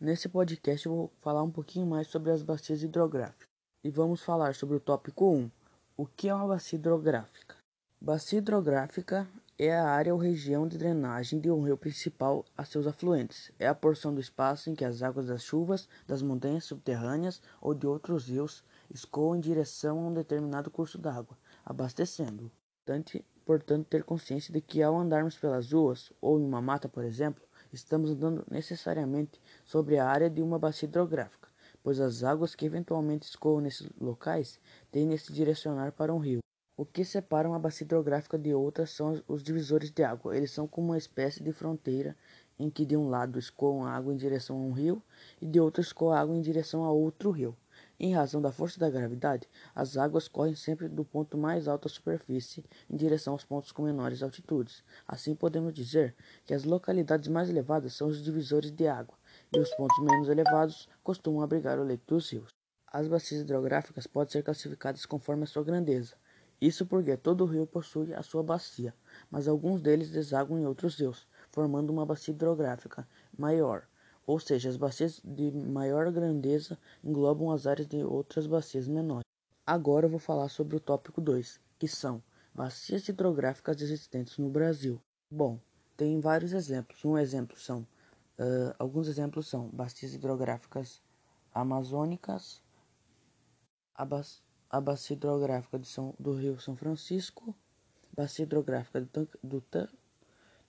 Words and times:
Nesse 0.00 0.28
podcast 0.28 0.86
eu 0.86 0.94
vou 0.94 1.12
falar 1.20 1.42
um 1.42 1.50
pouquinho 1.50 1.84
mais 1.84 2.06
sobre 2.06 2.30
as 2.30 2.40
bacias 2.40 2.84
hidrográficas. 2.84 3.48
E 3.82 3.90
vamos 3.90 4.22
falar 4.22 4.54
sobre 4.54 4.76
o 4.76 4.80
tópico 4.80 5.28
1. 5.28 5.50
O 5.96 6.06
que 6.06 6.28
é 6.28 6.34
uma 6.34 6.46
bacia 6.46 6.78
hidrográfica? 6.78 7.56
Bacia 8.00 8.38
hidrográfica 8.38 9.26
é 9.58 9.76
a 9.76 9.90
área 9.90 10.14
ou 10.14 10.20
região 10.20 10.68
de 10.68 10.78
drenagem 10.78 11.40
de 11.40 11.50
um 11.50 11.64
rio 11.64 11.76
principal 11.76 12.44
a 12.56 12.64
seus 12.64 12.86
afluentes. 12.86 13.50
É 13.58 13.66
a 13.66 13.74
porção 13.74 14.14
do 14.14 14.20
espaço 14.20 14.70
em 14.70 14.74
que 14.76 14.84
as 14.84 15.02
águas 15.02 15.26
das 15.26 15.42
chuvas, 15.42 15.88
das 16.06 16.22
montanhas 16.22 16.66
subterrâneas 16.66 17.42
ou 17.60 17.74
de 17.74 17.84
outros 17.84 18.28
rios 18.28 18.62
escoam 18.88 19.34
em 19.34 19.40
direção 19.40 19.98
a 19.98 20.08
um 20.10 20.14
determinado 20.14 20.70
curso 20.70 20.96
d'água, 20.96 21.36
abastecendo-o. 21.66 22.52
Portanto, 23.44 23.86
ter 23.90 24.04
consciência 24.04 24.52
de 24.52 24.60
que 24.60 24.80
ao 24.80 24.96
andarmos 24.96 25.36
pelas 25.36 25.72
ruas 25.72 26.12
ou 26.20 26.38
em 26.38 26.44
uma 26.44 26.62
mata, 26.62 26.88
por 26.88 27.02
exemplo, 27.02 27.42
estamos 27.72 28.10
andando 28.10 28.44
necessariamente 28.50 29.40
sobre 29.64 29.98
a 29.98 30.06
área 30.06 30.30
de 30.30 30.42
uma 30.42 30.58
bacia 30.58 30.86
hidrográfica, 30.86 31.48
pois 31.82 32.00
as 32.00 32.22
águas 32.22 32.54
que 32.54 32.66
eventualmente 32.66 33.26
escoam 33.26 33.60
nesses 33.60 33.88
locais 34.00 34.58
tendem 34.90 35.14
a 35.14 35.18
se 35.18 35.32
direcionar 35.32 35.92
para 35.92 36.14
um 36.14 36.18
rio. 36.18 36.40
O 36.76 36.86
que 36.86 37.04
separa 37.04 37.48
uma 37.48 37.58
bacia 37.58 37.84
hidrográfica 37.84 38.38
de 38.38 38.54
outra 38.54 38.86
são 38.86 39.20
os 39.26 39.42
divisores 39.42 39.90
de 39.90 40.04
água. 40.04 40.36
Eles 40.36 40.52
são 40.52 40.68
como 40.68 40.88
uma 40.88 40.98
espécie 40.98 41.42
de 41.42 41.52
fronteira 41.52 42.16
em 42.58 42.70
que 42.70 42.86
de 42.86 42.96
um 42.96 43.08
lado 43.08 43.38
escoam 43.38 43.84
água 43.84 44.12
em 44.12 44.16
direção 44.16 44.56
a 44.56 44.60
um 44.60 44.72
rio 44.72 45.02
e 45.40 45.46
de 45.46 45.60
outro 45.60 45.80
escoa 45.80 46.18
água 46.18 46.36
em 46.36 46.40
direção 46.40 46.84
a 46.84 46.90
outro 46.90 47.30
rio. 47.30 47.56
Em 48.00 48.14
razão 48.14 48.40
da 48.40 48.52
força 48.52 48.78
da 48.78 48.88
gravidade, 48.88 49.48
as 49.74 49.96
águas 49.96 50.28
correm 50.28 50.54
sempre 50.54 50.88
do 50.88 51.04
ponto 51.04 51.36
mais 51.36 51.66
alto 51.66 51.88
da 51.88 51.92
superfície 51.92 52.64
em 52.88 52.96
direção 52.96 53.32
aos 53.32 53.44
pontos 53.44 53.72
com 53.72 53.82
menores 53.82 54.22
altitudes. 54.22 54.84
Assim, 55.04 55.34
podemos 55.34 55.74
dizer 55.74 56.14
que 56.46 56.54
as 56.54 56.62
localidades 56.62 57.26
mais 57.26 57.50
elevadas 57.50 57.94
são 57.94 58.06
os 58.06 58.22
divisores 58.22 58.70
de 58.70 58.86
água, 58.86 59.18
e 59.52 59.58
os 59.58 59.74
pontos 59.74 59.98
menos 59.98 60.28
elevados 60.28 60.88
costumam 61.02 61.42
abrigar 61.42 61.76
o 61.80 61.82
leito 61.82 62.14
dos 62.14 62.30
rios. 62.30 62.50
As 62.86 63.08
bacias 63.08 63.40
hidrográficas 63.40 64.06
podem 64.06 64.30
ser 64.30 64.44
classificadas 64.44 65.04
conforme 65.04 65.42
a 65.42 65.46
sua 65.46 65.64
grandeza. 65.64 66.14
Isso 66.60 66.86
porque 66.86 67.16
todo 67.16 67.46
rio 67.46 67.66
possui 67.66 68.14
a 68.14 68.22
sua 68.22 68.44
bacia, 68.44 68.94
mas 69.28 69.48
alguns 69.48 69.82
deles 69.82 70.08
desaguam 70.08 70.60
em 70.60 70.66
outros 70.66 70.94
rios, 70.94 71.26
formando 71.50 71.90
uma 71.90 72.06
bacia 72.06 72.32
hidrográfica 72.32 73.08
maior 73.36 73.88
ou 74.28 74.38
seja, 74.38 74.68
as 74.68 74.76
bacias 74.76 75.22
de 75.24 75.50
maior 75.50 76.12
grandeza 76.12 76.78
englobam 77.02 77.50
as 77.50 77.66
áreas 77.66 77.88
de 77.88 78.04
outras 78.04 78.46
bacias 78.46 78.86
menores. 78.86 79.24
Agora 79.66 80.04
eu 80.04 80.10
vou 80.10 80.18
falar 80.18 80.50
sobre 80.50 80.76
o 80.76 80.80
tópico 80.80 81.18
2, 81.18 81.58
que 81.78 81.88
são 81.88 82.22
bacias 82.54 83.08
hidrográficas 83.08 83.80
existentes 83.80 84.36
no 84.36 84.50
Brasil. 84.50 85.00
Bom, 85.30 85.58
tem 85.96 86.20
vários 86.20 86.52
exemplos. 86.52 87.02
Um 87.06 87.16
exemplo 87.16 87.58
são, 87.58 87.80
uh, 88.38 88.74
alguns 88.78 89.08
exemplos 89.08 89.48
são 89.48 89.70
bacias 89.70 90.12
hidrográficas 90.12 91.00
amazônicas, 91.54 92.60
a, 93.94 94.04
ba 94.04 94.20
a 94.68 94.78
bacia 94.78 95.16
hidrográfica 95.16 95.82
São, 95.84 96.14
do 96.18 96.34
Rio 96.34 96.60
São 96.60 96.76
Francisco, 96.76 97.56
bacia 98.14 98.42
hidrográfica 98.42 99.00
do, 99.00 99.26
do 99.42 99.64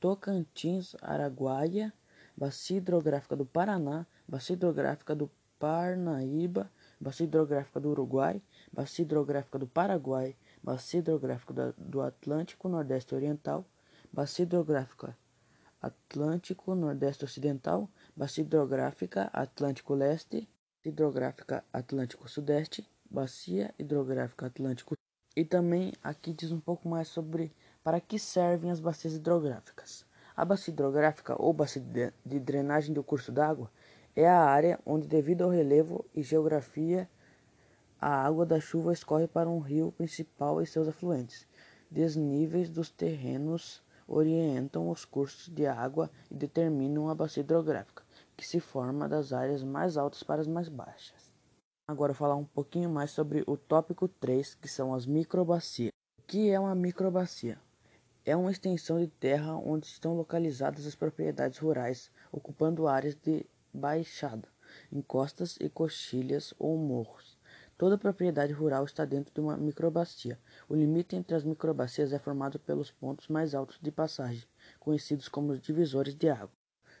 Tocantins, 0.00 0.96
Araguaia, 1.00 1.94
Bacia 2.36 2.78
Hidrográfica 2.78 3.36
do 3.36 3.46
Paraná, 3.46 4.06
Bacia 4.26 4.54
Hidrográfica 4.54 5.14
do 5.14 5.30
Parnaíba, 5.58 6.70
Bacia 7.00 7.24
Hidrográfica 7.24 7.80
do 7.80 7.90
Uruguai, 7.90 8.42
Bacia 8.72 9.02
Hidrográfica 9.02 9.58
do 9.58 9.66
Paraguai, 9.66 10.36
Bacia 10.62 11.00
Hidrográfica 11.00 11.74
do 11.76 12.00
Atlântico 12.00 12.68
Nordeste 12.68 13.14
Oriental, 13.14 13.64
Bacia 14.12 14.42
Hidrográfica 14.42 15.16
Atlântico 15.80 16.74
Nordeste 16.74 17.24
Ocidental, 17.24 17.88
Bacia 18.16 18.42
Hidrográfica 18.42 19.30
Atlântico 19.32 19.94
Leste, 19.94 20.48
Hidrográfica 20.84 21.64
Atlântico 21.72 22.28
Sudeste, 22.28 22.88
Bacia 23.10 23.74
Hidrográfica 23.78 24.46
Atlântico 24.46 24.94
e 25.36 25.44
também 25.44 25.92
aqui 26.02 26.32
diz 26.32 26.52
um 26.52 26.60
pouco 26.60 26.88
mais 26.88 27.08
sobre 27.08 27.52
para 27.82 28.00
que 28.00 28.18
servem 28.18 28.70
as 28.70 28.80
bacias 28.80 29.14
hidrográficas. 29.14 30.06
A 30.36 30.44
bacia 30.44 30.72
hidrográfica 30.72 31.40
ou 31.40 31.52
bacia 31.52 32.12
de 32.24 32.40
drenagem 32.40 32.92
do 32.92 33.04
curso 33.04 33.30
d'água 33.30 33.70
é 34.16 34.28
a 34.28 34.40
área 34.40 34.80
onde, 34.84 35.06
devido 35.06 35.42
ao 35.42 35.50
relevo 35.50 36.04
e 36.12 36.22
geografia, 36.24 37.08
a 38.00 38.26
água 38.26 38.44
da 38.44 38.58
chuva 38.58 38.92
escorre 38.92 39.28
para 39.28 39.48
um 39.48 39.60
rio 39.60 39.92
principal 39.92 40.60
e 40.60 40.66
seus 40.66 40.88
afluentes. 40.88 41.46
Desníveis 41.88 42.68
dos 42.68 42.90
terrenos 42.90 43.80
orientam 44.08 44.90
os 44.90 45.04
cursos 45.04 45.48
de 45.48 45.66
água 45.66 46.10
e 46.28 46.34
determinam 46.34 47.08
a 47.08 47.14
bacia 47.14 47.42
hidrográfica, 47.42 48.02
que 48.36 48.44
se 48.44 48.58
forma 48.58 49.08
das 49.08 49.32
áreas 49.32 49.62
mais 49.62 49.96
altas 49.96 50.24
para 50.24 50.40
as 50.40 50.48
mais 50.48 50.68
baixas. 50.68 51.32
Agora 51.88 52.12
falar 52.12 52.34
um 52.34 52.44
pouquinho 52.44 52.90
mais 52.90 53.12
sobre 53.12 53.44
o 53.46 53.56
tópico 53.56 54.08
3, 54.08 54.54
que 54.56 54.68
são 54.68 54.94
as 54.94 55.06
microbacias. 55.06 55.92
O 56.18 56.22
que 56.26 56.50
é 56.50 56.58
uma 56.58 56.74
microbacia? 56.74 57.58
É 58.26 58.34
uma 58.34 58.50
extensão 58.50 58.98
de 58.98 59.06
terra 59.06 59.54
onde 59.54 59.84
estão 59.84 60.14
localizadas 60.14 60.86
as 60.86 60.94
propriedades 60.94 61.58
rurais, 61.58 62.10
ocupando 62.32 62.88
áreas 62.88 63.14
de 63.14 63.44
baixada, 63.70 64.48
encostas 64.90 65.58
e 65.60 65.68
coxilhas 65.68 66.54
ou 66.58 66.78
morros. 66.78 67.36
Toda 67.76 67.98
propriedade 67.98 68.54
rural 68.54 68.86
está 68.86 69.04
dentro 69.04 69.34
de 69.34 69.40
uma 69.40 69.58
microbacia. 69.58 70.38
O 70.66 70.74
limite 70.74 71.14
entre 71.14 71.36
as 71.36 71.44
microbacias 71.44 72.14
é 72.14 72.18
formado 72.18 72.58
pelos 72.58 72.90
pontos 72.90 73.28
mais 73.28 73.54
altos 73.54 73.78
de 73.82 73.90
passagem, 73.90 74.48
conhecidos 74.80 75.28
como 75.28 75.52
os 75.52 75.60
divisores 75.60 76.14
de 76.14 76.30
água. 76.30 76.56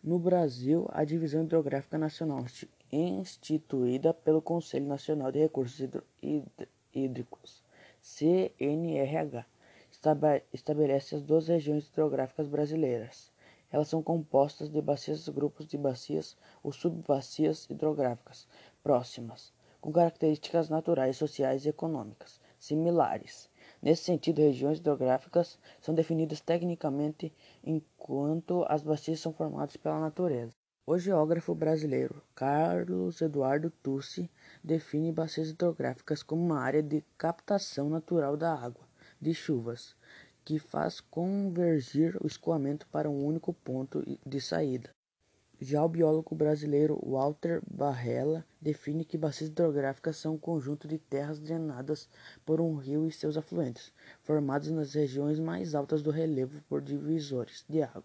No 0.00 0.20
Brasil, 0.20 0.86
a 0.92 1.02
Divisão 1.02 1.42
Hidrográfica 1.42 1.98
Nacional, 1.98 2.44
instituída 2.92 4.14
pelo 4.14 4.40
Conselho 4.40 4.86
Nacional 4.86 5.32
de 5.32 5.40
Recursos 5.40 5.84
Hídricos, 6.94 7.64
CNRH, 8.00 9.44
estabelece 10.52 11.16
as 11.16 11.22
duas 11.22 11.48
regiões 11.48 11.88
hidrográficas 11.88 12.46
brasileiras. 12.46 13.32
Elas 13.68 13.88
são 13.88 14.00
compostas 14.00 14.70
de 14.70 14.80
bacias, 14.80 15.28
grupos 15.28 15.66
de 15.66 15.76
bacias 15.76 16.36
ou 16.62 16.70
subbacias 16.70 17.68
hidrográficas 17.68 18.46
próximas, 18.80 19.52
com 19.80 19.92
características 19.92 20.68
naturais, 20.68 21.16
sociais 21.16 21.66
e 21.66 21.70
econômicas 21.70 22.40
similares. 22.60 23.50
Nesse 23.82 24.04
sentido, 24.04 24.40
regiões 24.40 24.78
hidrográficas 24.78 25.58
são 25.80 25.94
definidas 25.94 26.40
tecnicamente 26.40 27.32
enquanto 27.64 28.64
as 28.68 28.82
bacias 28.82 29.18
são 29.20 29.32
formadas 29.32 29.76
pela 29.76 30.00
natureza. 30.00 30.52
O 30.86 30.96
geógrafo 30.96 31.54
brasileiro 31.54 32.22
Carlos 32.34 33.20
Eduardo 33.20 33.70
Tussi 33.82 34.30
define 34.62 35.12
bacias 35.12 35.50
hidrográficas 35.50 36.22
como 36.22 36.42
uma 36.42 36.60
área 36.60 36.82
de 36.82 37.04
captação 37.18 37.90
natural 37.90 38.36
da 38.36 38.54
água 38.54 38.87
de 39.20 39.34
chuvas, 39.34 39.96
que 40.44 40.58
faz 40.58 41.00
convergir 41.00 42.16
o 42.22 42.26
escoamento 42.26 42.86
para 42.88 43.10
um 43.10 43.24
único 43.24 43.52
ponto 43.52 44.02
de 44.24 44.40
saída. 44.40 44.90
Já 45.60 45.84
o 45.84 45.88
biólogo 45.88 46.36
brasileiro 46.36 47.00
Walter 47.04 47.60
Barrella 47.68 48.46
define 48.60 49.04
que 49.04 49.18
bacias 49.18 49.50
hidrográficas 49.50 50.16
são 50.16 50.34
um 50.34 50.38
conjunto 50.38 50.86
de 50.86 50.98
terras 50.98 51.40
drenadas 51.40 52.08
por 52.46 52.60
um 52.60 52.76
rio 52.76 53.04
e 53.04 53.10
seus 53.10 53.36
afluentes, 53.36 53.92
formados 54.22 54.70
nas 54.70 54.94
regiões 54.94 55.40
mais 55.40 55.74
altas 55.74 56.00
do 56.00 56.12
relevo 56.12 56.62
por 56.68 56.80
divisores 56.80 57.64
de 57.68 57.82
água, 57.82 58.04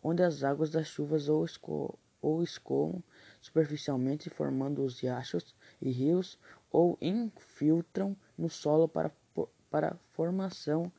onde 0.00 0.22
as 0.22 0.44
águas 0.44 0.70
das 0.70 0.86
chuvas 0.86 1.28
ou, 1.28 1.44
esco 1.44 1.98
ou 2.22 2.40
escoam 2.40 3.02
superficialmente 3.40 4.30
formando 4.30 4.84
os 4.84 5.00
riachos 5.00 5.56
e 5.82 5.90
rios 5.90 6.38
ou 6.70 6.96
infiltram 7.00 8.16
no 8.38 8.48
solo 8.48 8.86
para 8.86 9.10
para 9.70 9.88
a 9.88 9.96
formação 10.12 10.90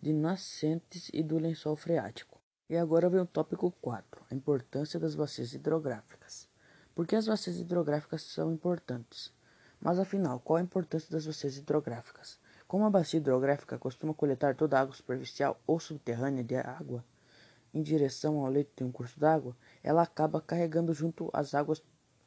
de 0.00 0.12
nascentes 0.12 1.10
e 1.12 1.22
do 1.22 1.38
lençol 1.38 1.76
freático. 1.76 2.40
E 2.68 2.76
agora 2.76 3.08
vem 3.08 3.20
o 3.20 3.26
tópico 3.26 3.70
4, 3.80 4.26
a 4.30 4.34
importância 4.34 5.00
das 5.00 5.14
bacias 5.14 5.54
hidrográficas. 5.54 6.48
Por 6.94 7.06
que 7.06 7.16
as 7.16 7.26
bacias 7.26 7.58
hidrográficas 7.58 8.22
são 8.22 8.52
importantes? 8.52 9.32
Mas 9.80 9.98
afinal, 9.98 10.40
qual 10.40 10.56
a 10.56 10.62
importância 10.62 11.10
das 11.10 11.26
bacias 11.26 11.56
hidrográficas? 11.56 12.38
Como 12.66 12.84
a 12.84 12.90
bacia 12.90 13.18
hidrográfica 13.18 13.78
costuma 13.78 14.12
coletar 14.12 14.54
toda 14.54 14.76
a 14.76 14.80
água 14.80 14.94
superficial 14.94 15.58
ou 15.66 15.80
subterrânea 15.80 16.44
de 16.44 16.56
água 16.56 17.04
em 17.72 17.82
direção 17.82 18.38
ao 18.40 18.50
leito 18.50 18.72
de 18.76 18.84
um 18.84 18.92
curso 18.92 19.18
d'água, 19.18 19.56
ela 19.82 20.02
acaba 20.02 20.40
carregando 20.40 20.92
junto 20.92 21.30
as 21.32 21.54
águas 21.54 21.82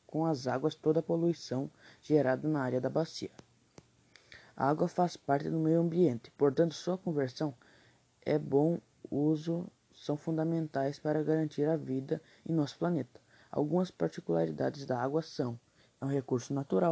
com 0.08 0.26
as 0.26 0.48
águas 0.48 0.76
toda 0.76 1.00
a 1.00 1.04
poluição 1.04 1.70
gerada 2.02 2.48
na 2.48 2.62
área 2.62 2.82
da 2.82 2.90
bacia. 2.90 3.32
A 4.56 4.70
água 4.70 4.88
faz 4.88 5.16
parte 5.16 5.50
do 5.50 5.60
meio 5.60 5.80
ambiente, 5.82 6.32
portanto, 6.32 6.74
sua 6.74 6.98
conversão 6.98 7.54
é 8.26 8.38
bom 8.38 8.80
uso 9.10 9.68
são 9.94 10.18
fundamentais 10.18 10.98
para 10.98 11.22
garantir 11.22 11.68
a 11.68 11.78
vida 11.78 12.22
em 12.48 12.54
nosso 12.54 12.78
planeta. 12.80 13.20
Algumas 13.52 13.92
particularidades 13.92 14.86
da 14.86 15.00
água 15.00 15.22
são: 15.22 15.60
é 16.00 16.06
um 16.06 16.08
recurso 16.08 16.54
natural, 16.54 16.90